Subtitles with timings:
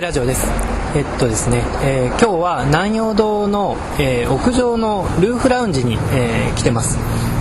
[0.00, 0.46] ラジオです。
[0.96, 6.98] えっとですね、えー今日は南陽堂の、えー屋上のルーフラウンジに、えー来てます。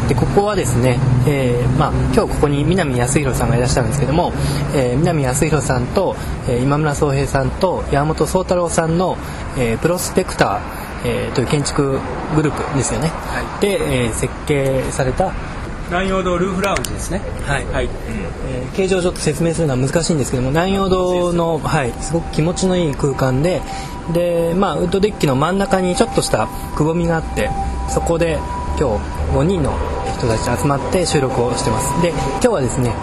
[0.10, 4.34] でここはですね、えーまあ、今日ここに南康弘さんがいらっしゃるんですけども、
[4.76, 6.18] えー南康弘さんと、
[6.50, 9.18] えー今村宗平さんと山本宗太郎さんの、
[9.58, 10.60] えープロスペクター、
[11.06, 12.00] えーという建築
[12.36, 13.10] グループですよね、
[13.62, 15.32] で、えー設計された
[15.90, 17.22] 南陽堂ルーフラウンジですね。
[17.46, 17.66] はい。
[17.66, 23.62] はい、えー形状をちょっと説明するのは難しいんですけども南陽堂の、はい、すごく気持ちのいい空間で
[24.14, 27.50] で、まあ、ウッドデッキの真ん中にちょっとしたくぼみがあって
[27.90, 28.38] そこで
[28.80, 29.74] 今日5人の
[30.18, 32.02] 人たち集まって収録をしてます。
[32.02, 32.94] で今日はですね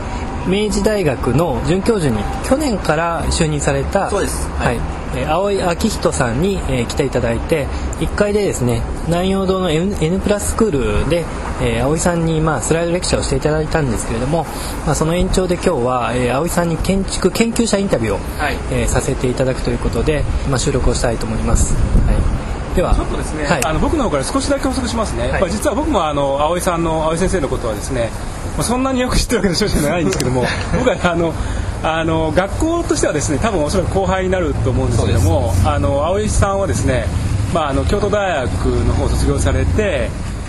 [0.48, 4.48] 明治大学の准教授に去年から就任されたそうです。
[4.50, 4.76] はい。
[5.14, 7.66] えー青井明人さんに、えー来ていただいて
[8.00, 11.24] 1階でですね南陽堂の N, N プラススクールで、
[11.62, 14.44] えー青井さんに、まあ、スライドレクチャーをしていただいたんですけれども、
[14.84, 18.56] まあ、その延長で今日は、えー青井さんに建築研究者インタビューを、はい。
[18.70, 22.12] えーさせていただくということで、まあ、収録をしたいと思います、は
[22.72, 23.64] い、ではちょっとですね、はい。
[23.64, 25.40] あの僕の方から少しだけ補足しますね、はい。
[25.40, 28.10] まあ実は僕もあの葵さんの葵先生のことはですね、
[28.56, 30.44] まあ、そんなによく知ってるわけの少々じゃないんですけども
[30.78, 31.34] 僕はあの
[31.82, 37.06] あの学校としてはですね多分おそらく後輩になると思うんですけどもあの葵さんはですね、
[37.52, 40.08] まあ、あの京都大学の方を卒業されて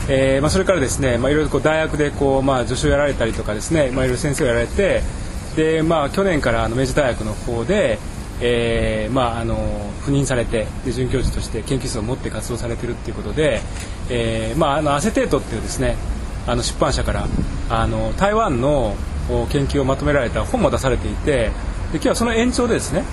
[0.09, 5.01] えーまあ、それからですね、まあ、いろいろこう大学でこう、まあ、助手をやられたりとかですね、まあ、いろいろ先生をやられて
[5.57, 7.99] で、まあ、去年からあの明治大学の方で、
[8.39, 9.57] えーまあ、あの
[10.05, 13.59] 赴任されてで准教授として研究室を持って活動されてるっていうことで、
[14.09, 15.97] えーまあ、あのアセテートっていうですね
[16.47, 17.27] あの出版社から
[17.69, 18.95] あの台湾の
[19.49, 21.51] 研究をまとめられた本も出されていて
[21.91, 23.03] で今日はその延長でですね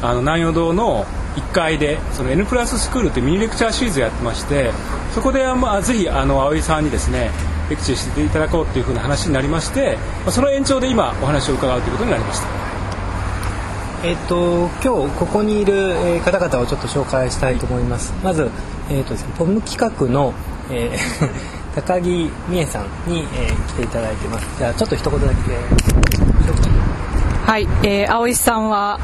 [0.00, 1.04] あの南陽堂の
[1.36, 4.70] 1階でその N プラススクールというミニレクチャーシリーズをやってまして
[5.14, 7.30] そこで、まあ、ぜひあの葵さんにですね
[7.68, 12.48] レクチャーしていただこうというふうな話になりまして、まあ、その延長で今お話を伺うということになりました。
[14.04, 18.12] えっと今日ここにいる方々をちょっと紹介したいと思います。
[18.22, 18.50] まず、
[18.90, 20.34] えっとですね、ポム企画の、
[20.70, 24.46] えー高木美恵さんに、えー来ていただいてます。
[24.58, 25.34] じゃあちょっと一言だけ、
[27.50, 29.00] はい、えー、葵さんは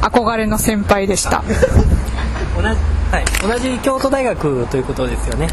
[0.00, 1.42] 憧れの先輩でした。
[2.54, 2.74] 同じ,、は
[3.20, 5.48] い、同じ京都大学ということですよね。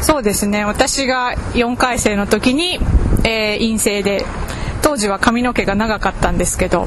[0.00, 0.64] そうですね。
[0.64, 2.78] 私が4回生の時に、
[3.24, 4.24] えー、陰性で、
[4.82, 6.82] 当時は髪の毛が長かったんですけど、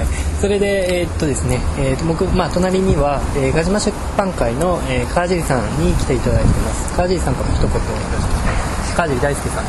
[0.00, 0.06] い、
[0.40, 6.96] それで、えーっとですね、えーっと僕、まあ、隣には、えー、ガジマ出版会の、えー、川尻さんに来ていただいてます。
[6.96, 8.96] 川尻さんから一言お願いします。
[8.96, 9.64] 川尻大輔さん。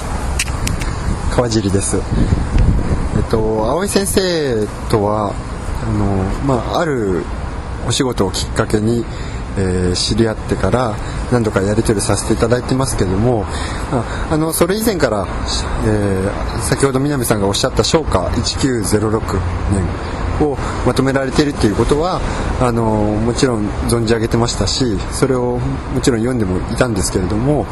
[1.36, 1.98] 川尻です。
[1.98, 5.34] えっと青井先生とは
[5.84, 6.06] あの
[6.46, 7.24] まあある
[7.86, 9.04] お仕事をきっかけに、
[9.58, 10.96] えー知り合ってから
[11.34, 13.44] 何度かやり取りさせていただいてますけども、
[13.92, 15.28] ああのそれ以前から、
[15.86, 19.20] えー先ほど南さんがおっしゃった商家1906
[19.74, 20.21] 年。
[20.46, 22.22] をまとめられているっていうことは
[22.60, 27.66] あのもちろん存じ上げてましたしそれをもちろん読んでもいたんですけれども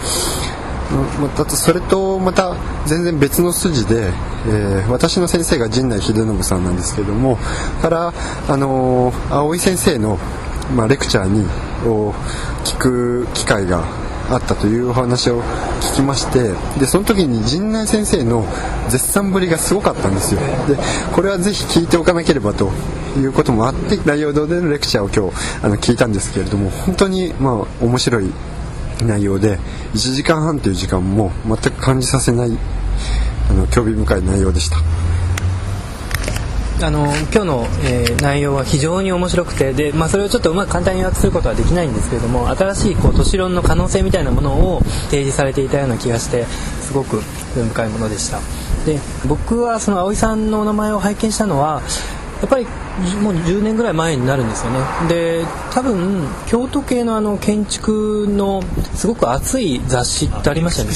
[1.21, 2.55] またそれとまた
[2.87, 4.11] 全然別の筋で、
[4.47, 7.37] えー私の先生が陣内秀信さんなんですけども
[7.81, 8.13] から、
[8.47, 10.17] あのー青井先生の、
[10.75, 11.45] まあ、レクチャーに
[11.85, 12.11] を
[12.63, 13.83] 聞く機会が
[14.29, 15.41] あったというお話を
[15.81, 18.45] 聞きましてでその時に陣内先生の
[18.89, 20.41] 絶賛ぶりがすごかったんですよ。
[20.67, 20.77] で
[21.13, 22.71] これはぜひ聞いておかなければと
[23.17, 28.31] いうこともあって内容堂でのレクチャーを今日あの聞いたんですけれども本当にまあ面白い
[29.03, 29.57] 内容で
[29.93, 32.57] 1時間半という時間も全く感じさせない
[33.49, 34.77] あの興味深い内容でした。
[36.81, 47.21] あの今日の、えー内容は非常に面白くてで、まあ、それをちょっとうまく簡単に予約することはできないんですけれども新しいこう都市論の可能性みたいなものを提示されていたような気がしてすごく
[47.53, 48.39] 深いものでした。
[48.85, 51.81] で僕はその葵さんのお名前を拝見したのは
[52.41, 52.67] やっぱり
[53.05, 54.79] じもう10年ぐらい前になるんですよね。
[55.07, 58.63] で多分京都系のあの建築の
[58.95, 60.93] すごく熱い雑誌ってありましたよね。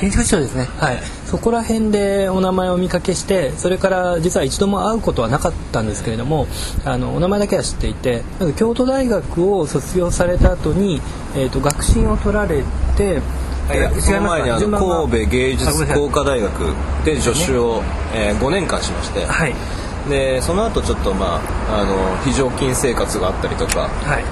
[0.00, 0.68] 建築市長ですね。
[0.78, 6.46] はいそこら辺でお名前を見かけしてそれから実は一度も会うことはなかったんですけれども
[6.86, 8.22] あのお名前だけは知っていて
[8.56, 11.02] 京都大学を卒業された後に、
[11.36, 12.62] えー、と学信を取られ
[12.96, 13.20] て
[13.74, 17.82] いやその前にあの神戸芸術工科大学で助手を、
[18.14, 19.54] えー5年間しまして、はい。
[20.08, 21.38] でその後ちょっとま
[21.68, 24.24] ああの非常勤生活があったりとか、はい。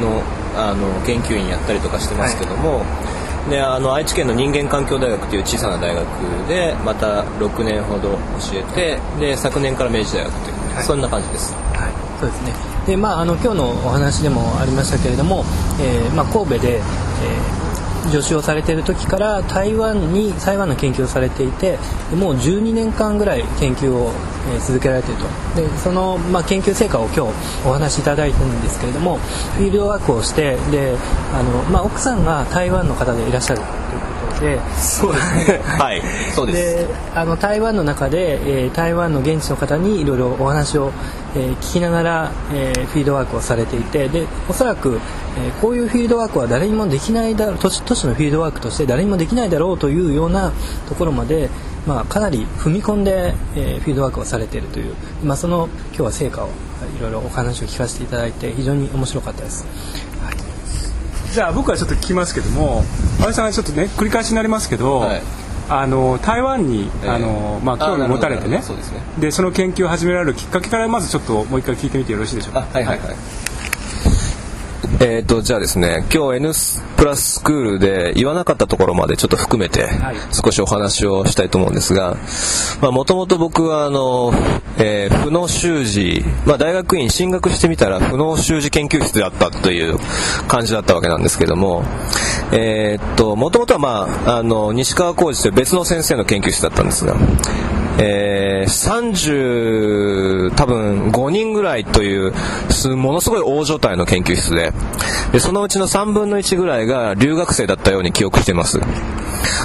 [0.00, 0.22] の
[0.56, 2.82] あの研究員やったりとかしてますけども、
[3.50, 6.06] であの愛知県の人間環境大学という小さな大学
[6.48, 8.18] でまた6年ほど教
[8.54, 11.52] えてで昨年から明治大学という、はいそんな感じです。
[11.74, 12.54] はい、そうですね。
[12.86, 15.44] で、まああの今日のお話でもありましたけれども、
[15.82, 17.61] えーまあ神戸で、えー
[18.10, 21.78] 助手をされている時から台湾に台湾の研究をされていて
[22.16, 24.12] もう12年間ぐらい研究を、
[24.58, 25.60] 続けられていると。
[25.62, 27.20] でその、まあ、研究成果を今日
[27.64, 29.18] お話しいただいてるんですけれども
[29.56, 30.96] フィールドワークをしてで
[31.32, 33.62] あの、まあ、奥さんが台湾の方でいらっしゃる。
[34.42, 34.60] で。
[34.78, 35.12] そう。
[35.14, 36.02] ですねはい。
[36.34, 36.86] そうです。
[36.88, 40.92] であの台湾の中で、えー台湾の現地の方にいろいろお話を、
[41.34, 45.00] えー聞きながら、えーフィールドワークをされていてでおそらく、
[45.38, 50.52] えーこういうフィールドワークは誰にもできないだろう都市都市のフィールドワークとして誰にもできないだろうというような
[50.88, 51.48] ところまで、
[51.86, 54.94] まあ、かなり踏み込んで、えーフィールドワークをされているという、
[55.24, 56.48] まあ、その今日は成果を
[56.98, 60.11] いろいろお話を聞かせていただいて非常に面白かったです。
[61.32, 62.84] じゃあ僕はちょっと聞きますけども
[63.18, 65.22] 安倍さんがちょっとね繰り返しになりますけど、はい。
[65.68, 67.08] あの台湾に、ええ。
[67.08, 68.60] あのまあ、興味を持たれてね。
[68.62, 69.00] そうですね。
[69.18, 72.60] でその研究を始められるきっかけからまずちょっともう一回聞いてみてよろしいでしょうか？
[72.60, 72.98] あはいはい。
[72.98, 73.16] はい
[75.04, 76.52] えっ、とじゃあですね今日 N
[76.96, 80.16] プラススクールで言わなかったところまでちょっと含めてはい。
[80.30, 82.16] 少しお話をしたいと思うんですが
[82.80, 84.32] もともと僕はあの、
[84.78, 89.98] えー、不能習字、まあ、大学院進学してみたら不能習字研究室であったという
[90.46, 91.82] 感じだったわけなんですけども
[92.52, 97.16] えーっともともとはまああの西川浩二という別の先生の研究室だったんですが
[97.98, 102.32] えー、30多分5人ぐらいという
[102.96, 104.72] ものすごい大所帯の研究室で。
[105.32, 108.80] でそのうちの3分の1ぐらいが留学生だったように記憶しています。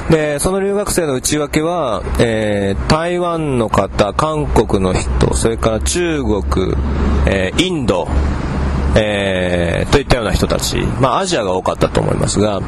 [0.10, 6.42] でその留学生の内訳は、えー台湾の方韓国の人それから中国、
[7.26, 8.08] えーインド
[8.96, 12.62] えーといったような人たち、まあ、アジアが多かったと思いますが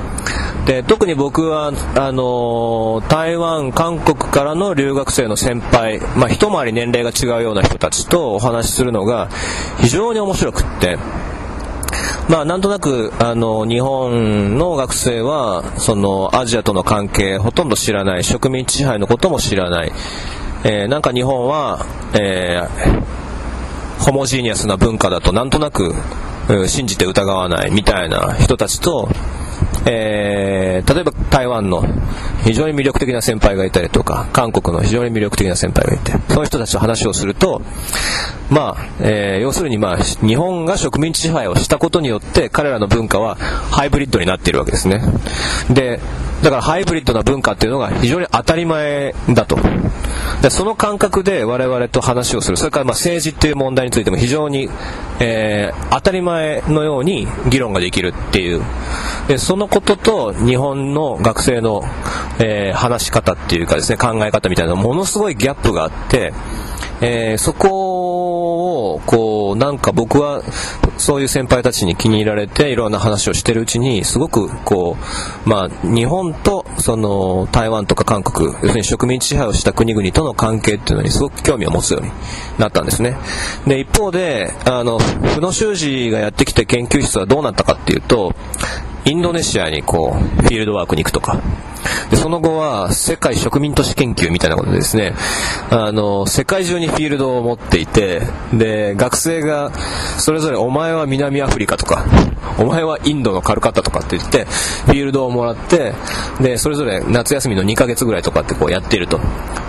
[0.65, 9.29] で特に僕はあの台湾、韓国からの留学生の先輩、まあ、一回り年齢が違うような人たちとお話しするのが
[9.79, 10.97] 非常に面白くって。
[12.29, 19.91] まあ、なんとなくあの日本の学生はそのアジアとの関係ほとんど知らない植民地支配のことも知らない、
[20.63, 23.19] えーなんか日本は、えー
[23.99, 25.93] ホモジーニアスな文化だとなんとなく
[26.67, 29.09] 信じて疑わないみたいな人たちと、
[29.85, 31.83] えー例えば台湾の
[32.43, 37.61] 非常に魅力的な先輩がいたりとか韓国の非常に魅力的な先輩がいてそういう人たちと話をすると
[38.49, 45.01] まあ、えー要するにまあ日本が植民地支配をしたことによって彼らの文化はハイブリッドになっているわけですね。
[45.69, 45.99] で
[46.41, 49.57] だからハイブリッドな文化っていうのが非常に当たり前だと。
[50.41, 52.57] でその感覚で我々と話をする。
[52.57, 54.69] それからま政治っていう問題についても非常に、
[55.19, 58.61] えー当たり前のように議論ができるっていう
[59.29, 61.83] でそのことと日本の学生の、
[62.39, 66.33] えー話し方っていうかですね考え方みたいなものすごいギャップがあって、
[67.01, 70.41] えーそこをこうなんか僕は
[70.97, 74.97] そういう先輩たちに気に入られていろんな話をしてるうちにすごくこ
[75.45, 82.11] う、まあ、日本とその台湾とか韓国要するに植民地支配をした国々との関係っていうのにすごく興味を持つように
[82.57, 83.17] なったんですね。
[83.67, 84.99] で一方であの
[85.37, 88.33] 宇野修二がやってきて研究室はどうなったかっていうと
[89.09, 91.41] インドネシアにこうフィールドワークに行くとか。
[92.11, 95.13] でその後は世界植民都市研究みたいなことでですね
[95.69, 98.21] あの世界中にフィールドを持っていて
[98.53, 99.71] で学生が
[100.19, 102.05] それぞれお前は南アフリカとか
[102.57, 105.93] お前はインドのカルカッタとかって言ってフィールドをもらって
[106.41, 109.19] でそれぞれ夏休みの2ヶ月ぐらいとかってこうやっていると。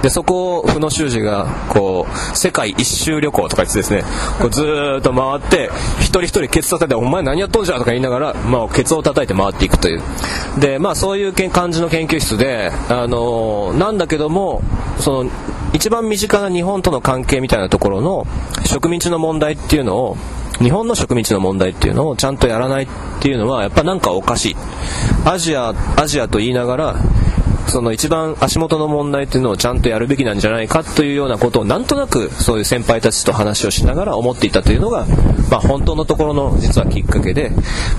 [0.03, 4.03] でそこを負の修二がこう世界一周旅行とか言ってですね
[4.41, 10.03] こうずーっと回って一人一人ケツ叩いて「お前何やっとんじゃ」とか言いながら、まあ、ケツを叩いて回っていくという。
[10.59, 14.63] でまあそういう感じの研究室であのなんだけども
[14.99, 15.31] その
[15.73, 18.27] 一番身近な日本との関係みたいなところの
[18.67, 20.17] 植民地の問題っていうのを
[20.59, 22.89] 日本の植民地の問題っていうのをちゃんとやらないっ
[23.21, 24.57] ていうのはやっぱなんかおかしい。
[25.25, 26.97] アジアアジアと言いながら
[27.71, 35.07] その一番足元の問題っていうのをちゃんとやるべきなんじゃないかというようなことをなんとなくそういう先輩たちと話をしながら思っていたというのが、
[35.51, 37.53] まあ、本当のところの実はきっかけで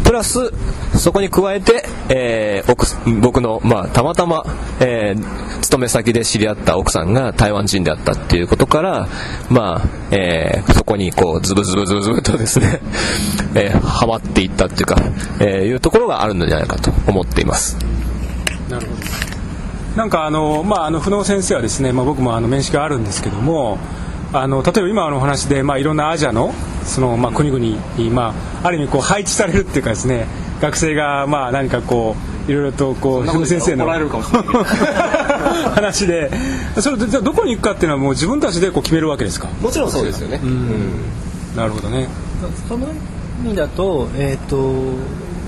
[0.03, 0.51] プラス
[0.97, 4.43] そこに加えて、えー僕の、まあ、たまたま、
[4.79, 9.07] えー勤め先で知り合った奥さんが台湾人であったっていうことから、
[9.49, 12.81] まあえーそこにこうズブズブズブズブとですね、
[13.55, 14.97] えーハマっていったっていうか、
[15.39, 17.77] えーいうところがあるんじゃないかと思っています。
[18.69, 19.40] なるほど
[19.95, 23.77] なんかあの、まあ、あの不能先生はですね、まあ、僕もあの面識があるんですけども
[24.33, 26.53] あの例えば今のお話で、まあ、いろんなアジアの
[26.85, 27.77] その、まあ、国々に、
[28.09, 28.33] ま
[28.63, 30.27] あ、ある意味こう配置されるっていうかですね
[30.61, 32.15] 学生がまあ何かこ
[32.47, 33.85] ういろいろとこう不能先生の
[35.75, 36.31] 話で
[36.79, 39.49] それでじゃあどこに行くかっていうのはもう自分たちでこう決めるわけですか？
[39.61, 40.39] もちろんそうですよね。
[41.55, 42.07] なるほどね。
[42.67, 42.87] その
[43.43, 44.71] 意味だと,、えーと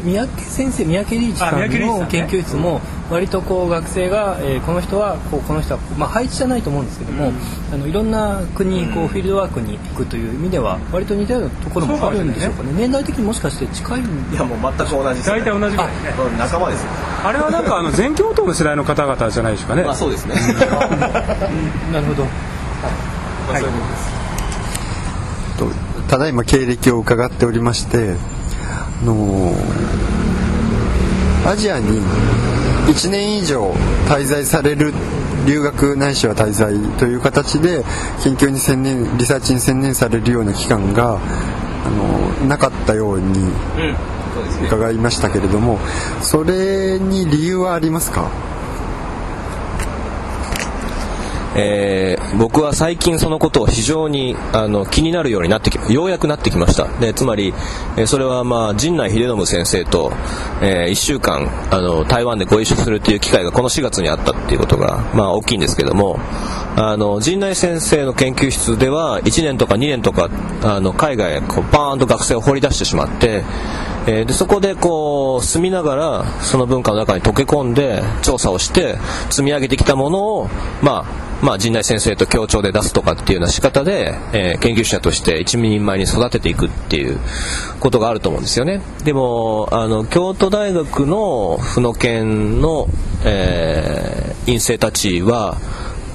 [0.04, 2.08] 三宅先生三宅リーチさんのね。
[2.10, 7.32] 研究室も割とこう学生が、えーこの人はこうこの人はまあ配置じゃないと思うんですけども、
[7.72, 12.72] あのいろんな国にこうフィールドワークに行くという意味では割と似たようなところもあるんでしょうかね。
[12.76, 15.92] 年代的にもしかして近いんいやもう全く同じです、大体同じぐらい。
[15.92, 16.90] ねうん仲間ですよ。
[17.26, 19.84] あれはなんかあの全教頭の世代の方々じゃないでしょうかね。
[19.84, 20.36] まあそうですね。
[21.92, 22.24] なるほど。
[22.24, 22.30] ま
[23.56, 23.70] あそうい。
[23.70, 23.80] うこ
[25.58, 28.16] とですとただいま経歴を伺っておりまして
[29.02, 29.54] あの
[31.46, 32.02] アジアに
[32.88, 33.72] 1年以上
[34.08, 34.94] 滞在される
[35.46, 37.84] 留学ないしは滞在という形で
[38.24, 41.20] 研究に専念リサーチに専念されるような期間が
[41.86, 41.90] あ
[42.42, 43.52] のなかったように
[44.68, 45.80] 伺いましたけれども
[46.22, 48.30] それに理由はありますか？
[51.56, 56.88] えー僕は最近そのことを非常にあの気になるようになってきようやくなってきました。
[57.00, 57.54] でつまり、
[57.96, 60.12] えそれはまあ陣内秀信先生と、
[60.62, 66.20] え1週間あの台湾でご一緒するという機会がこの4月にあったっていうことが、まあ、大きいんですけども
[66.76, 70.30] あの陣内先生の研究室では1年とか2年とか
[70.64, 73.44] あの海外へこうバーンと学生を掘り出してしまって
[74.06, 78.98] えーでそこでこう住みながらその文化の中に溶け込んで調査をして
[79.30, 80.50] 積み上げてきたものを、
[80.82, 87.20] まあ、まあ陣内先生と協調で出すとかっていうような仕方で、えー研究者として一人前に育てていくっていう
[87.80, 88.82] ことがあると思うんですよね。
[89.04, 92.88] でもあの京都大学の府の研の、
[93.26, 95.58] えー院生たちは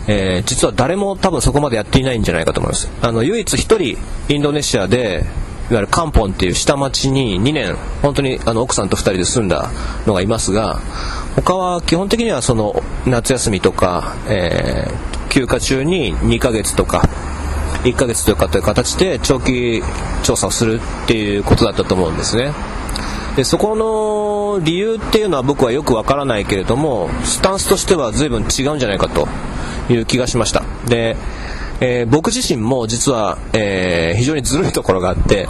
[0.06, 2.90] えー実は誰も多分そこまでやっていないんじゃないかと思います。
[3.00, 5.24] あの唯一一人インドネシアで
[5.70, 9.70] いわゆるカンポンっていう下町に2年本当にあの奥さんと2人で住んだ
[10.06, 10.80] のがいますが
[11.36, 17.02] 他は基本的にはその夏休みとか、えー休暇中に2ヶ月とか
[17.84, 19.82] 1ヶ月とかという形で長期
[20.22, 22.52] 調査をするっていうことだったと思うんですね。
[23.36, 29.28] でそこの理由っていうのは僕はよくわからないけれどもスタンスとしては随分違うんじゃないかと
[29.88, 30.64] いう気がしました。
[30.86, 31.16] で、
[31.80, 35.48] えー僕自身も実は、えー非常にずるいところがあって、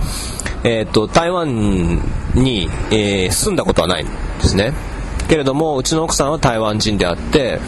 [0.65, 2.01] えー、と台湾
[2.35, 4.13] に、えー住んだことはないんで
[4.45, 4.73] すね。
[5.29, 7.61] けれどもうちの奥さんは台湾人であって、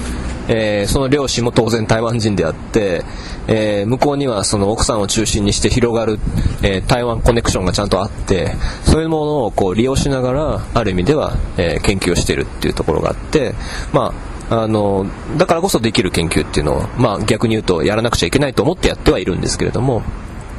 [0.49, 3.05] えその両親も当然台湾人であって、
[3.47, 6.19] え向こうにはその奥さんを中心にして広がる、
[6.63, 13.55] え台湾コネクションがちゃんとあってそういうものをこう利用しながらある意味では、え研究をしているっていうところがあって
[13.93, 20.03] まああのだからこそできる研究っていうのを、まあ、逆に言うとやらなくちゃいけないと思ってやってはいるんですけれども。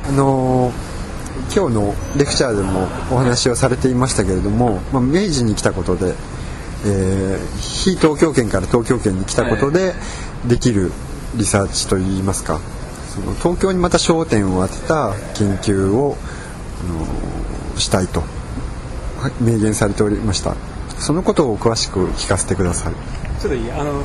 [0.07, 0.71] あの
[1.53, 6.15] 今日のレクチャーでもお話をされていましたけれども、まあ、明治に来たことで、
[6.85, 9.93] えー非東京圏から東京圏に来たことで
[10.47, 10.91] できる
[11.35, 12.59] リサーチといいますか
[13.09, 16.15] その東京にまた焦点を当てた研究を、
[16.79, 20.55] あのしたいとはい明言されておりました。
[21.01, 22.93] そのことを詳しく聞かせてください
[23.41, 23.71] ちょっといい？
[23.71, 24.03] あの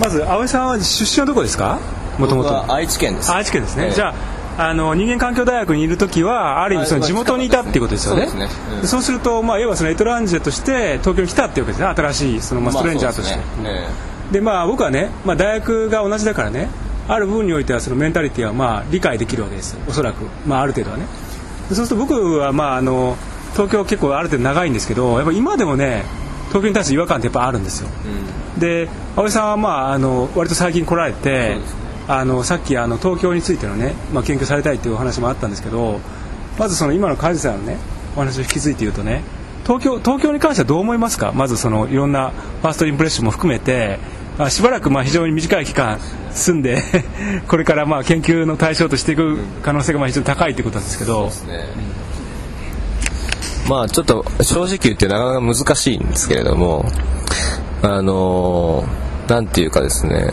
[0.00, 1.80] まず葵さんは出身はどこですか？
[2.18, 3.32] もともと愛知県です。
[3.32, 3.92] 愛知県ですね、ええ。
[3.92, 4.14] じゃ
[4.58, 8.26] ああの人間環境大学にいる時はある意味その地元にいたっていうことですよね。
[8.26, 8.64] そうですね。
[8.74, 8.80] うん。
[8.82, 11.86] でそうすると、まあ、要はそのエトランジェとして東京に来たっていうわけですね。
[11.86, 13.70] 新しいその、まあ、ストレンジャーとして、まあですね。
[14.30, 16.68] えでまあ僕はね、まあ、大学が同じだからね
[17.06, 19.78] ある部分においてはそのメンタリティはまあ理解できるわけです。
[19.88, 21.06] おそらく、まあ、ある程度はね。
[21.68, 23.16] でそうすると僕はまああの
[23.52, 26.02] 東京結構ある程度長いんですけどやっぱ今でもね
[26.48, 27.88] 東京に対して違和感ってやっぱあるんですよ。
[28.58, 31.58] で葵さんはまああの割と最近来られて、
[32.08, 36.00] あのさっきあの東京についてのね、まあ、研究されたいっていうお話もあったんですけど
[36.58, 37.76] まずその今の梶さんのね
[38.16, 39.22] お話を引き継いで言うとね
[39.66, 41.32] 東京東京に関してはどう思いますか？
[41.32, 43.98] まずそのいろんなファーストインプレッションも含めて
[44.38, 45.98] あしばらくまあ非常に短い期間
[46.30, 46.82] 住んで
[47.46, 51.64] これからまあ研究の対象としていく可能性がまあ非常に高いということなんですけど、えね
[53.68, 56.84] まあちょっと正直言ってなかなか難しいんですけれども
[57.82, 60.30] あのーなんていうかですね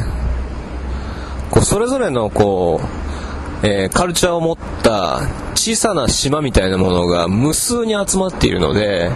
[1.52, 2.80] こうそれぞれのこ
[3.64, 5.22] う、えーカルチャーを持った
[5.54, 9.12] 小さな島みたいなものが無数に集まっているので、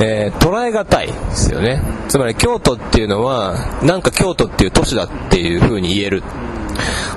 [0.00, 1.82] えー捉え難いですよね。
[2.08, 6.22] つまり京都っていうのはなんか京都っていう都市だっていうふうに言える。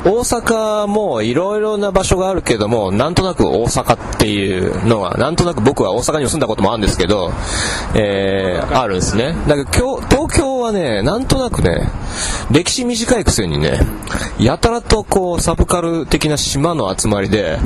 [0.06, 7.32] 大阪もいろいろな場所があるけどもなんとなく大阪っていうのはなんとなく僕は大阪に住んだこともあるんですけど、
[7.96, 9.36] えーあるんですね。
[9.48, 11.89] だけど東京はねなんとなくね
[12.51, 13.80] 歴史短いくせにね
[14.39, 17.58] やたらとこうサブカル的な島の集まりで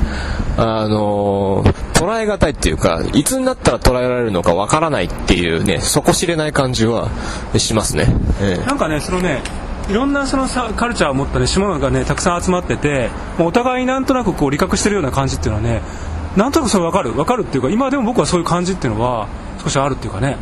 [0.56, 7.08] あのー捉え難いっていうかいつになったら捉えられるのかわからないっていうね底知れない感じは
[7.56, 8.06] しますね、
[8.42, 8.66] ええ。
[8.66, 9.42] なんかねそのね
[9.88, 15.82] いろんなそのカルチャーを持ったね島がねたくさん集まっててもうお互いなんとなくこう理覚してるような感じっていうのはね
[16.36, 17.12] なんとなくそれ分かる。
[17.12, 19.28] 分かるっていうか今でも僕はそういう感じっていうのは
[19.62, 20.36] 少しあるっていうかね、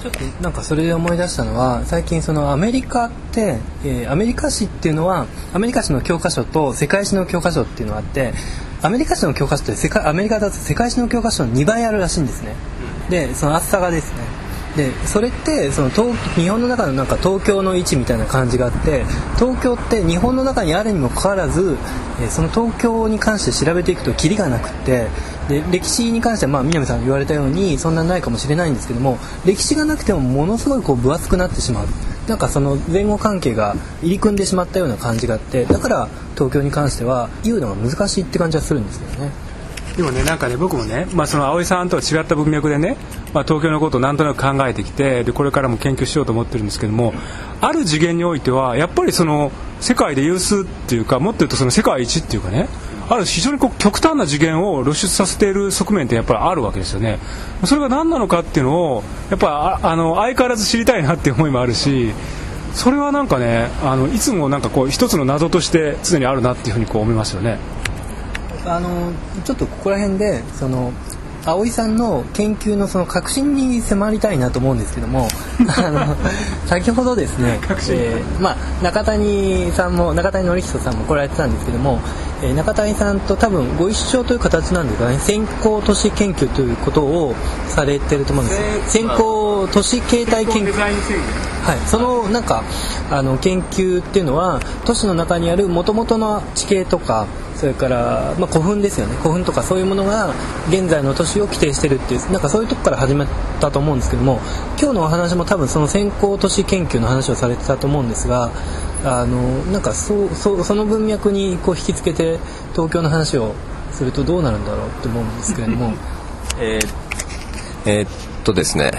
[0.00, 8.32] ちょっとなんかそれで思い出したのは最近そのアメリカって、えーアメリカ史っていうのはアメリカ史の教科書と世界史の教科書っていうのがあって
[8.82, 12.54] アメリカ史の教科書って世界アメリカだと世界史の教科書の2倍あるらしいんですね。
[13.10, 14.22] でその厚さがですね
[14.76, 19.04] でそれってその東日本の中のなんか東京の位置みたいな感じがあって
[19.36, 21.76] 東京って日本の中にあるにもかかわらず、
[22.20, 25.08] えその東京に関して調べていくとキリがなくって
[25.48, 31.86] で歴史に関しては、まあ、南さん言われたようにそんなないかもしれないんですけども歴史がなくてもものすごいこう分厚くなってしまう
[32.28, 39.47] なんかその前後関係が入り組んでしまったような感じがあってだから東京に関しては言うのが難しいって感じはするんですけどね。
[39.98, 42.96] でもねなんかね僕もね、まあ、その葵さんとは違った文脈でね、
[43.34, 47.12] まあ、東京のことをなんとなく考えてきてでこれからも研究しようと思ってるんですけども
[47.60, 49.50] ある次元においてはやっぱりその
[49.80, 52.68] 世界で有数っていうかもっと言うとその世界一っていうかね
[53.08, 57.18] ある非常にこう極端な次元を露出させている側面ってやっぱりあるわけですよね
[57.64, 62.12] それが何なのかっていうのをやっぱあの相変わらず知りたいなっていう思いもあるし
[62.72, 67.58] それはなんかねあのいつもなんかこう一つの謎として常にあるなっていうふうにこう思いますよね。
[68.64, 69.12] あの
[69.44, 70.92] ちょっとここら辺でその
[71.44, 75.28] 葵さんの研究のその革新に迫りたいなと思うんですけども
[75.78, 76.16] あの
[76.66, 77.58] 先ほどですね、
[77.90, 82.00] えーまあ、中谷さんも中谷典人さんも来られてたんですけども、
[82.42, 87.34] えー中谷さんと多分ご一緒という形なんですかね先行都市研究ということを
[87.68, 88.54] されてると思うんで
[88.86, 88.92] す。
[88.92, 90.72] 先行都市形態研究。
[90.78, 92.62] はい、そのなんか
[93.10, 97.26] あの研究っていうのは都市の中にある元々の地形とか
[97.58, 99.16] それから、まあ、古墳ですよね。
[99.16, 100.32] 古墳とかそういうものが
[100.68, 103.28] 現在の都市を規定してるっていうなんかそういうとこから始まっ
[103.60, 104.40] たと思うんですけども
[104.80, 108.52] 今日のお話も多分その先行都市研究の話をされてたと思うんですが
[109.04, 112.38] あのなんかそそその文脈にこう引きつけて
[112.74, 113.54] 東京の話を
[113.90, 115.94] するとどうなるんだろうって思うんですけれども。
[116.60, 117.08] えー
[117.86, 118.08] えーっ
[118.44, 118.90] とですね、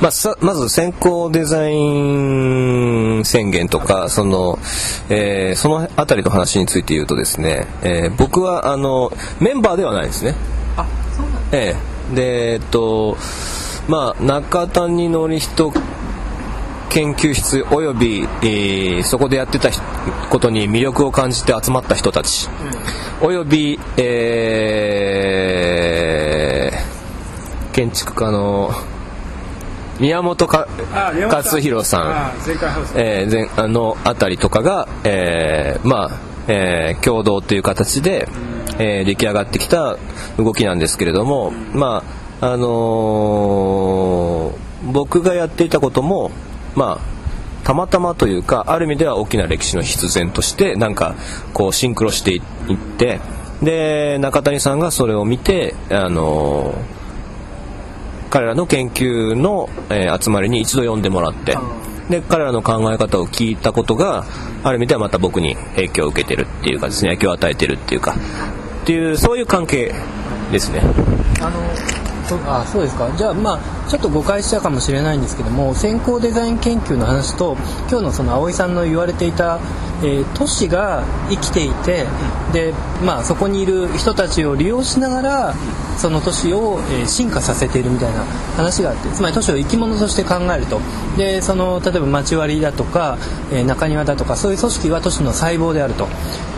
[0.00, 1.74] まあ、さまず先行デザイ
[3.20, 4.58] ン宣言とかその,、
[5.08, 10.34] えーそのあたりの話について言うとですね、えー僕はあのメンバーではないですね。
[11.52, 11.74] え
[12.12, 12.14] え。
[12.14, 13.16] でえっと
[13.88, 15.72] まあ中谷典人
[16.90, 19.80] 研究室および、えーそこでやってたひ
[20.30, 22.48] ことに魅力を感じて集まった人たち、
[23.22, 26.76] および、えー
[27.74, 28.70] 建築家の
[30.00, 30.68] 宮本か
[31.28, 32.02] 勝弘さん。
[32.96, 36.10] えー前あのあたりとかが、えーまあ
[36.48, 38.28] えー共同という形で、
[38.78, 39.96] えー出来上がってきた
[40.38, 42.02] 動きなんですけれども、ま
[42.40, 46.30] ああのー僕がやっていたことも、
[46.76, 51.16] まあ、たまたまというかある意味では大きな歴史の必然としてなんか
[51.54, 52.42] こうシンクロしていっ
[52.98, 53.18] て
[53.62, 56.95] で中谷さんがそれを見て、あのー
[58.36, 61.56] 彼らの研究の、えー集まりに一度呼んでもらって
[62.10, 64.26] で彼らの考え方を聞いたことが
[64.62, 68.14] ある意味ではまた僕に影響を受けてるっていうかですね影響を与えてるっていうか
[68.82, 69.94] っていうそういう関係
[70.52, 70.82] ですね。
[71.40, 71.60] あの
[72.26, 73.10] そあそうですか。
[73.16, 77.56] じゃあまあちょっと誤解しちゃうかもしれないんですけども先行デザイン研究の話と
[77.88, 79.60] 今日のその葵さんの言われていた、
[80.02, 82.04] えー都市が生きていて
[82.52, 85.54] で、まあ、そこにいる人たちを利用しながら
[85.96, 88.24] その都市を、えー進化させているみたいな
[88.56, 90.80] 話があってつまり都市を生き物として考えると。
[91.16, 93.16] でその例えば町割りだとか、
[93.52, 96.08] えー中庭だとかそういう組織は都市の細胞であると。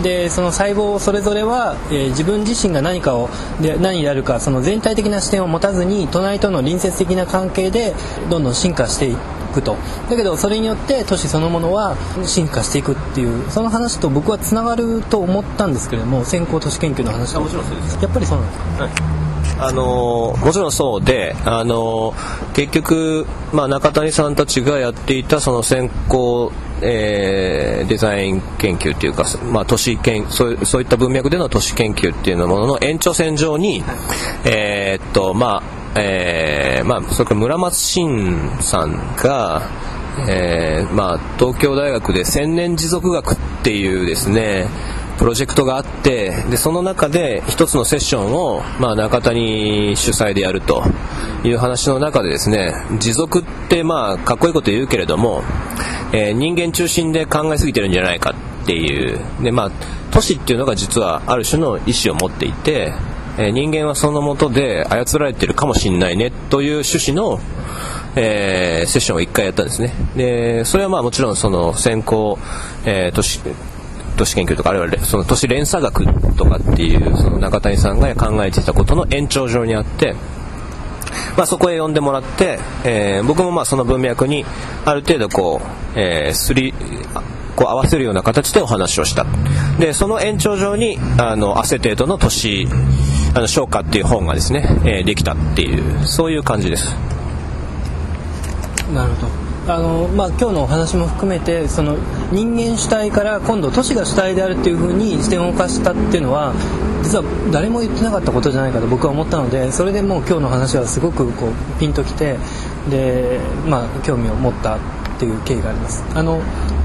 [0.03, 3.29] でその細胞それぞれは、えー自分自身が何かを
[3.61, 7.95] で何であるかその全体的な視点を持たずに隣との隣接的な関係で
[8.31, 9.17] どんどん進化してい
[9.55, 9.77] くと。
[10.11, 17.41] だけどそれによって都市そのものは進化していくっていうその話と僕はつながると思ったんですけれども先行都市研究の話と。
[17.41, 17.99] もちろんそうです。
[18.03, 19.28] やっぱりそうなんですか？
[19.59, 33.83] あのーもちろんそうで、あのー結局、まあ、中谷さんたちがやっていたその先行、えーデザイン研究っていうか、まあ、都市研そういそういった文脈での都市研究っていうものの延長線上に、
[34.45, 39.63] えーっとまあえーまあ、それから村松信さんが、
[40.29, 44.69] えーまあ、東京大学で千年持続学っていうですね
[45.19, 50.83] プロジェクトがあってでその中で一つのセッションを、まあ、中谷主催でやると
[51.45, 55.43] いう話の中でですね持続ってまあかっこいいこと言うけれども、
[56.13, 58.31] えー人間中心で考えすぎてるんじゃないか
[58.63, 59.19] っていう。
[59.43, 59.71] で、まあ、
[60.13, 62.93] 都市っていうのが実はある種の意思を持っていて、
[63.39, 67.41] え人間はそのもとで操られてるかもしれないねという趣旨の
[68.15, 69.93] えーセッションを1回やったんですね。
[70.17, 72.39] でそれはまあもちろんその先行、
[72.85, 73.41] えー都市
[74.19, 76.05] 都市研究とかあるいはその都市連鎖学
[76.35, 80.15] とかっていうその中谷さんが考えてたことの延長上にあって
[81.37, 84.45] まあ、そこへ呼んでもらって、えー僕もまあその文脈に
[84.85, 85.61] ある程度こ
[85.95, 86.75] う、えーすり
[87.55, 89.25] こう合わせるような形でお話をした。
[89.79, 92.67] でその延長上にあのアセテートの都市
[93.35, 96.95] あの昇華っていう本がですね、えーできたっていうそういう感じです。
[98.93, 99.48] なるほど。
[99.69, 101.97] あのまあ、今日のお話も含めてその
[102.33, 106.55] 人間主体から今度都市が主体であるっていうふうに視点を動したっていうのは
[107.03, 112.39] 実は誰も言ってなかったことじゃないかと僕は思ったのでそれでもう今日の話はすごくこうピンときて
[112.91, 114.79] で、まあ、興味を持ったっ
[115.19, 116.03] ていう経緯があります。
[116.15, 116.41] あの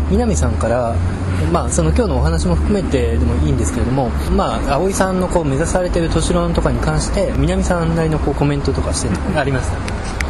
[0.10, 0.94] 南さんから、
[1.54, 10.23] まあ、その今日のお話も含めてでもいいんですけれども、まあ、葵さんのこう目指されてる都市論とかに関して南さんなりのこうコメントとかしてありますか？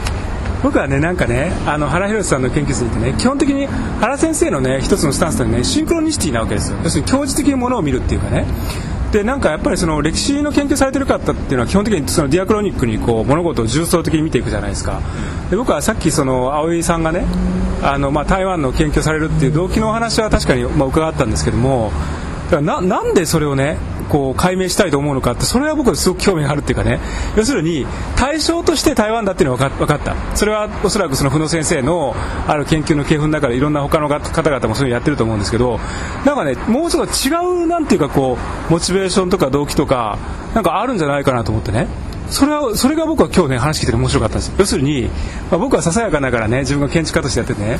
[0.64, 3.68] 僕はねなんかねあの原博さんの研究室にいてね基本的に
[4.00, 6.78] 原先生のね一つのスタンスというのはねシンクロニシティなわけですよ。
[6.84, 8.46] 要するに教授的にものを見るっていうかね。
[9.12, 15.02] でなんかやっぱりその歴史の研究されてる方っていうのは基本的にそのディアクロニックにこう物事を重層的に見ていくじゃないですか。
[15.52, 17.26] で僕はさっきその葵さんがね
[17.84, 21.92] あの、まあ、台湾の研究されるっていう動機のお話は確かに、まあ、伺ったんですけども
[22.46, 27.00] だからななんでそれをねこう解明したいと思うのかってそれは僕はすごく興味があるっていうかね。
[27.36, 27.86] 要するに
[28.16, 30.16] 対象として台湾だっていうのは分かった。
[30.36, 32.16] それはおそらくその布野先生の
[32.48, 35.80] ある研究の系譜の中でいろんな他の方々もそういうのやってると思うんですけど
[36.26, 38.38] なんかねもうちょっと違うなんていうかこ
[38.70, 40.18] うモチベーションとか動機とか
[40.54, 41.88] なんかあるんじゃないかなと思ってね。
[42.30, 44.54] それはそれが僕は今日ね話聞いて面白かったんです。
[44.58, 45.04] 要するに、
[45.52, 47.80] まあ、僕はささやかながらね自分が建築家としてやっててね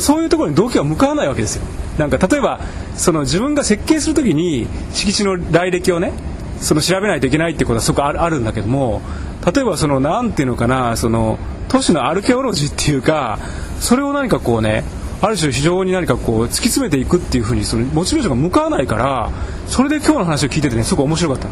[0.00, 1.64] そういうところに動機は向かわないわけですよ。
[1.98, 2.60] なんか例えば
[2.96, 6.12] その自分が設計するときに敷地の来歴をね
[6.60, 9.00] その調べないといけないってことはすごくあるあるんだけども
[9.46, 13.38] 例えばそのなんていうのかなその都市のアルケオロジーっていうか
[13.80, 14.84] それを何かこうね
[15.20, 19.30] ある種非常に何かこう突き詰めていくっていうふうにそのモチベーションが向かわないから
[19.66, 21.48] それで今日の話を聞いててねすごく面白かった。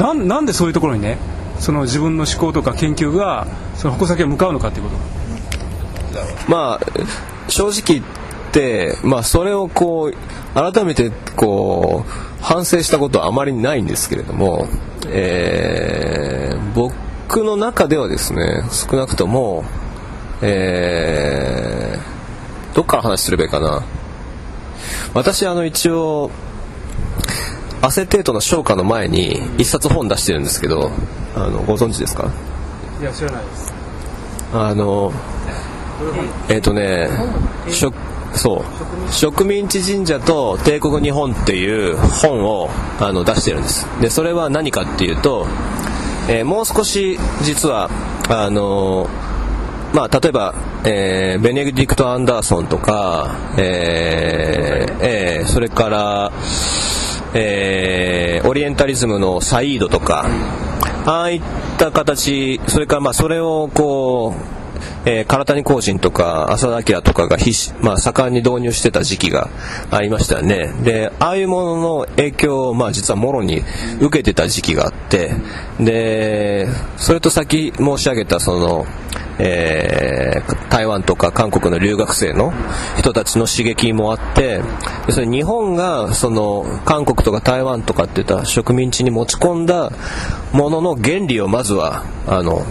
[0.00, 1.18] なんなんでそういうところにね
[1.60, 3.46] その自分の思考とか研究が
[3.76, 4.96] その矛先が向かうのかっていうこと。
[6.48, 6.86] まあ
[7.48, 8.04] 正直言っ
[8.52, 10.14] て、まあ、それをこう
[10.54, 14.66] 改めてこう反省したことはあまりないんですけれども、
[15.08, 19.64] えー僕の中ではですね少なくとも、
[20.42, 23.82] えーどっから話すればいいかな。
[25.12, 26.30] 私あの一応
[27.82, 30.92] アセテートの昇華の前に一冊本出してるんですけど
[31.36, 32.30] あのご存知ですか？
[33.00, 33.72] いや知らないです。
[34.52, 35.12] あの
[36.48, 37.08] えっ、とね
[37.70, 37.92] 植
[38.32, 38.64] そ
[39.08, 39.12] う。
[39.12, 42.68] 植民地神社と帝国日本っていう本を
[43.00, 43.86] あの出してるんです。
[44.00, 45.46] でそれは何かっていうと、
[46.28, 47.90] えーもう少し実は
[48.28, 49.08] あの
[49.92, 56.32] まあ、例えば、えーベネディクト・アンダーソンとか、えーえーそれから、
[57.34, 60.26] えーオリエンタリズムのサイードとか
[61.10, 61.40] ああいっ
[61.76, 64.60] た形それからまあそれをこう
[65.04, 69.48] えー、唐谷公人とか浅田明とかが必死、まあ、盛んに導入してた時期が
[69.90, 70.72] ありましたよね。
[70.82, 73.62] でああいうものの影響を、まあ、実はもろに
[74.00, 75.32] 受けてた時期があって
[75.78, 78.86] でそれと先申し上げたその、
[79.40, 80.20] えー
[80.70, 82.52] 台湾とか韓国の留学生の
[82.98, 84.62] 人たちの刺激もあって
[85.06, 89.90] 要するに日本がその韓国とか台湾とかっていった植民地に持ち込んだ
[90.52, 92.64] ものの原理をまずはあの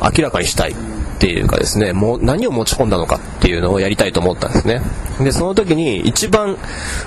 [0.00, 0.74] 明らかにしたいっ
[1.18, 4.80] ていうかですねもう何を持ち込んだのかっていうのをやりたいと思ったんですね。
[5.20, 6.56] でその時に一番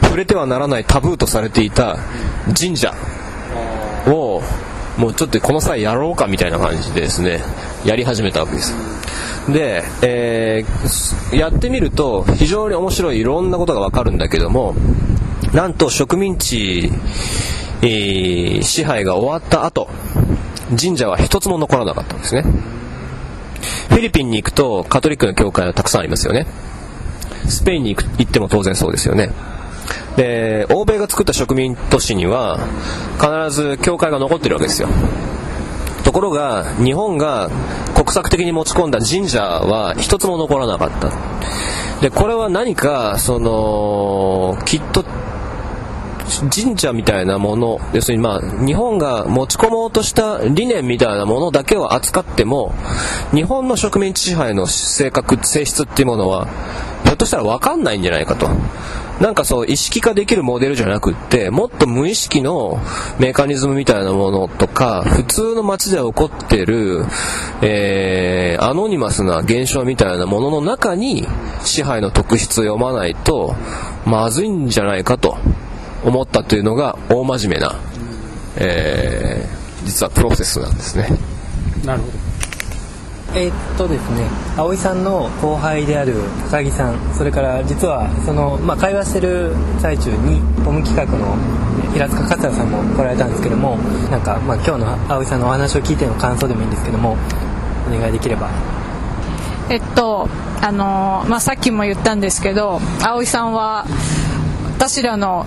[0.01, 1.97] 触れてはならないタブーとされていた
[2.57, 2.93] 神社
[4.07, 4.41] を
[4.97, 7.39] もうちょっとこの際やろうかみたいな感じでですね
[7.85, 8.73] やり始めたわけです。
[9.51, 14.75] で、えーやってみると非常に面白いいろんなことがわかるんだけども
[15.53, 16.91] なんと植民地、
[17.81, 19.87] 支配が終わった後
[20.77, 22.41] 神社は一つも残らなかったんですね。
[22.41, 26.45] フィリピンに行くとカトリックの教会はたくさんありますよね。
[27.47, 29.29] スペインに行く行っても当然そうですよね。
[30.17, 32.59] で欧米が作った植民都市には
[33.19, 34.89] 必ず教会が残ってるわけですよ。
[36.03, 37.49] ところが日本が
[37.93, 41.11] 国策的に持ち込んだ神社は一つも残らなかった。
[42.01, 45.03] でこれは何かそのきっと
[46.53, 52.73] 神社みたいなもの要するにまあ日本が持ち込もうとした理念みたいなものだけを扱っても
[53.33, 56.47] 日本の植民地支配の性格性質っていうものは
[57.17, 58.47] っとしたら分かんないんじゃないかと
[59.19, 62.79] なんかそう意識化できるモデルじゃなくってもっと無意識の
[63.19, 67.03] メカニズムみたいなものとか普通の街で起こってる、
[67.61, 71.27] えーアノニマスな現象みたいなものの中に
[71.63, 73.55] 支配の特質を読まないと
[74.05, 75.37] まずいんじゃないかと
[76.03, 77.75] 思ったというのが大真面目な、
[78.57, 81.07] えー実はプロセスなんですね。
[81.85, 82.16] なるほど
[83.35, 86.15] えーっとですね葵さんの後輩である
[86.49, 86.97] 高木さん。
[87.13, 91.35] それから実はその、まあ、会話してる最中にポム企画の
[91.93, 93.77] 平塚勝也さんも来られたんですけども
[94.09, 97.17] なんか、まあ、今日の葵さんのお話を聞いての感想でもいいんですけども
[97.87, 98.49] お願いできれば。
[99.69, 100.29] えっと
[100.61, 103.85] あのまあ、さっきも言ったんですけど葵さんは
[104.77, 105.45] 私らの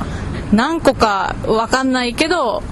[0.52, 2.62] 何個か分かんないけど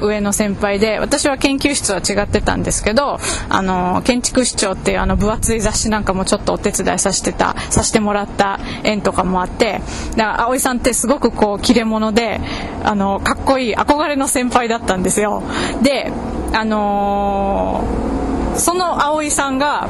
[0.00, 9.80] 上の先輩で私は研究室は違ってたんですけどあの建築士長っていうあの分厚い雑誌なんかもちょっとお手伝いさせてたさせてもらった縁とかもあって
[10.16, 12.40] だから葵さんってすごくこう切れ者で
[12.84, 15.42] あのかっこいい憧れの先輩だったんですよ。
[15.82, 16.12] で
[16.52, 18.16] あのー
[18.58, 19.88] その葵さんが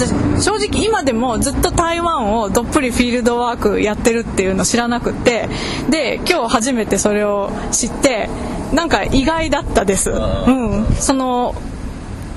[0.00, 5.48] 私正直今でもずっと台湾をどっぷりフィールドワークやってるっていうの知らなくって
[5.90, 8.28] で今日初めてそれを知って
[8.72, 11.54] なんか意外だったです、うん、その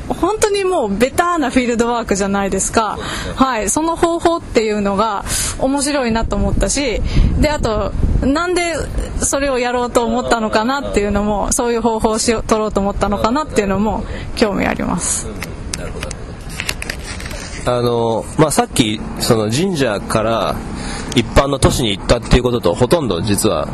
[0.10, 2.98] 本当にもうベターなフィールドワークじゃないですか、
[3.36, 5.24] はい、その方法っていうのが
[5.60, 7.02] 面白いなと思ったし
[7.40, 8.74] であとなんで
[9.20, 14.04] それをやろうと思ったのかなっていうのもそういう方法を取ろうと思ったのかなっていうのも
[14.36, 15.53] 興味あります。
[17.66, 20.56] あの、まあ、さっきその神社から
[21.16, 23.68] 一般の都市に行ったっていうこととほとんど実は、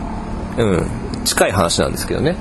[0.57, 2.35] うん、近い話なんですけどね。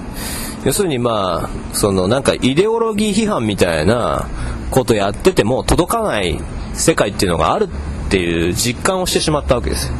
[0.64, 4.26] 要するにまあそのなんかイデオロギー批判みたいな
[4.70, 6.38] ことやってても届かない
[6.74, 7.68] 世界っていうのがある
[8.08, 9.94] っていう実感をしてしまったわけですよ。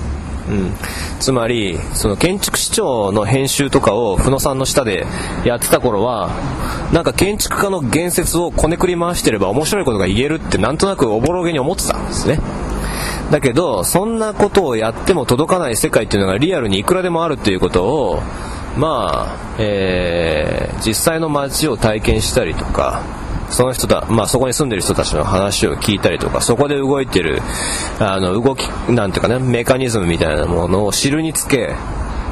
[0.48, 0.74] うん、
[1.20, 5.06] つまりその建築士長の編集とかを負野さんの下で
[5.44, 6.30] やってた頃は
[6.92, 12.40] なんか建築家の言説をこねくり回してれば面白いことが言えるってなんとなくおぼろげに思ってたんですね。
[13.30, 18.22] だけどそんなことをやっても届かない世界っていうのがリアルにいくらでもあるっていうことを
[18.76, 23.02] まあ、えー実際の街を体験したりとか
[23.50, 27.40] その人だ、まあ、そこに住んでる人たちの話を聞いたりとかそこで動いてる
[27.98, 31.74] あの動きなんていうかねメカニズムみたいなものを知るにつけ、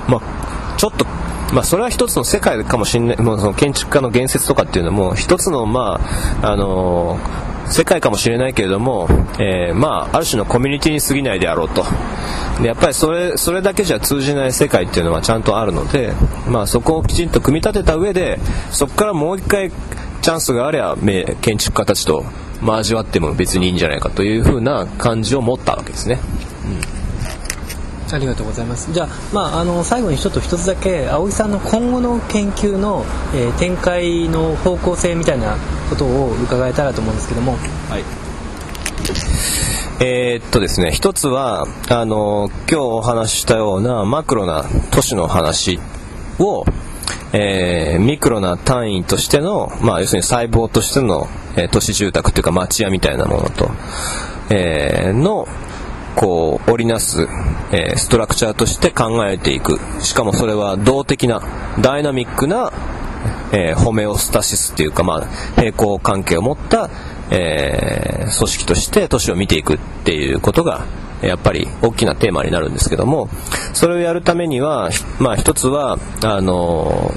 [0.09, 1.07] まあ、ちょっと
[1.55, 6.00] まあ、それは一つの世界かもしれない、もうその建築家の言説とかっていうのも一つの、ま
[6.42, 7.20] ああの
[7.68, 9.09] 世界かもしれないけれども、
[9.40, 11.85] えーまあ、ある種のコミュニティに過ぎないであろうと。
[12.61, 16.12] でやっぱりそれそれだけじゃ通じない世界っていうのはちゃんとあるので、
[16.48, 18.38] まあ、そこをきちんと組み立てた上で
[18.70, 19.70] そこからもう一回
[20.27, 20.97] チャンスがあれば
[21.41, 22.25] 建築家たちと
[22.61, 26.19] 交わっても別にいいんじゃないかというふうな感じを持ったわけですね。
[28.12, 35.57] ありがとうございますじゃあ,、まあ、あの最後にちょっと一つだけ葵さんの今後の研究の、えー展開の方向性みたいな
[35.91, 38.05] ことを伺えたらと思うんですけどもはい。
[40.01, 45.79] えーっとですね、一つは、あの、今日お話ししたようなマクロな都市の話
[46.39, 46.65] を、
[47.33, 53.71] えーミクロな単位としての、まあ、要するに細胞としての、えー都市住宅というか町屋みたいなものと、
[54.51, 55.49] えーの、
[56.15, 57.27] こう、織りなす、
[57.73, 59.79] えーストラクチャーとして考えていく。
[60.01, 61.43] しかもそれは動的な、
[61.81, 62.73] ダイナミックな、
[63.53, 65.27] えーホメオスタシスっていうか、まあ、
[65.61, 66.91] 平行関係を持った、
[67.31, 70.85] えー組織として都市を見ていくっていうことが、
[71.22, 73.29] やっぱり大きなテーマになるんですけども、
[73.72, 77.12] それをやるためには、まあ一つは、あの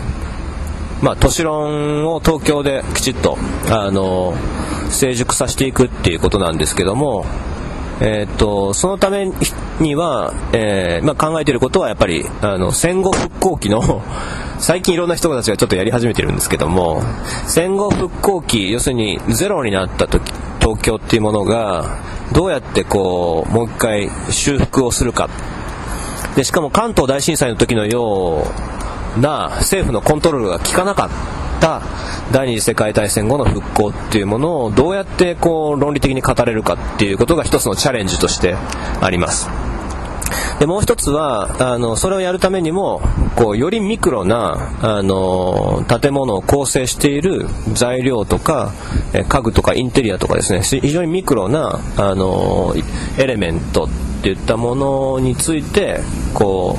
[1.02, 3.38] まあ、都市論を東京できちっと、
[3.70, 4.34] あの
[4.90, 7.26] 成熟させていくっていうことなんですけども、
[8.02, 9.30] えーっとそのため
[9.80, 14.02] には、えーまあ、考えていることはやっぱりあの戦後復興期の
[14.58, 17.02] 最近いろんな人たちがちょっとやり始めてるんですけども
[17.48, 20.32] 戦後復興期要するにゼロになった時
[20.70, 21.98] 東京っていうものが
[22.32, 25.28] どうやってこうもう一回修復をするか
[26.36, 28.44] でしかも関東大震災の時のよ
[29.18, 31.10] うな政府のコントロールが効かなかっ
[31.60, 31.82] た
[32.32, 38.56] 第二次世界大戦後の復興っていうものをどうやってこう論理的に語れるかっていうことが一つのチャレンジとして
[39.02, 39.50] あります。
[40.60, 43.02] でもう一つはあのそれをやるためにも
[43.36, 48.74] こうよりミクロなあの建物を構成している材料とか
[49.14, 50.62] え家具とかインテリアとかですね。
[50.62, 52.76] 非常にミクロなあの
[53.18, 53.90] エレメントっ
[54.22, 56.02] ていったものについて
[56.34, 56.78] こ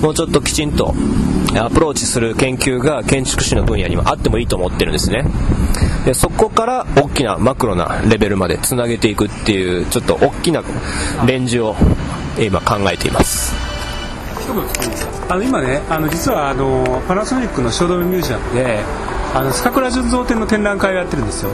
[0.00, 0.94] うもうちょっときちんと
[1.54, 5.24] アプローチする研究が建築士の分野にはあってもいいと思ってるんですね。
[6.04, 10.64] でそこから大きなマクロなレベルまでつなげていくっていうちょっと大きな
[11.26, 11.76] レンジを
[12.38, 13.54] 今考えています。
[15.28, 18.80] あの今ねあの実はあのパナソニックの汐留ミュージアムで
[19.34, 21.50] あのスカクラ純蔵展の展覧会をやってるんですよ。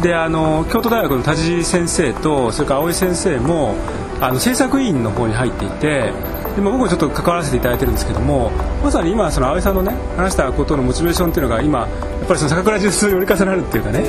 [0.00, 3.74] であの京都大学の田地先生とそれから葵先生も
[4.20, 6.12] あの制作委員の方に入っていて
[6.54, 8.50] でまあ僕もちょっと関わらせていただいてるんですけども
[8.84, 11.88] まさに今その安倍さんのね話したことのモチベーションっていうのが今
[12.26, 14.02] ぱりその坂倉純に折り重なるっていうかね、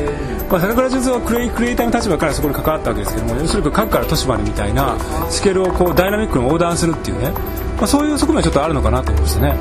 [0.49, 4.97] まあ、坂倉純はクリエクリエイターの立場からそこに関わったわけですけども要するに各から都市までみたいな
[5.29, 7.31] スケールをこうダイナミックに横断するっていうね、
[7.77, 9.55] まあ、そういう側面はちょっとあるのかなと思いましたね。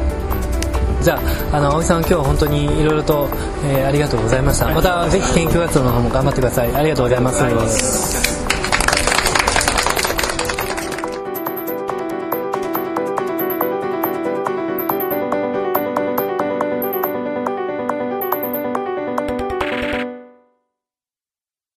[1.03, 1.21] じゃ
[1.53, 3.29] ああの青木さん今日は本当にいろいろと、
[3.65, 4.69] えーありがとうございました。
[4.69, 6.75] またぜひ研究活動の方も頑張ってください。
[6.75, 8.26] ありがとうございます